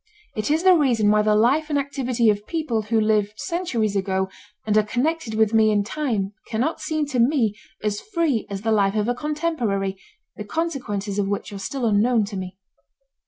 [0.35, 4.29] It is the reason why the life and activity of people who lived centuries ago
[4.65, 8.71] and are connected with me in time cannot seem to me as free as the
[8.71, 9.99] life of a contemporary,
[10.37, 12.57] the consequences of which are still unknown to me.